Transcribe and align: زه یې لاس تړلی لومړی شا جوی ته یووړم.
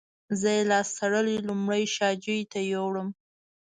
زه 0.39 0.47
یې 0.57 0.63
لاس 0.71 0.87
تړلی 0.99 1.37
لومړی 1.47 1.83
شا 1.95 2.09
جوی 2.23 2.41
ته 2.51 2.59
یووړم. 2.71 3.09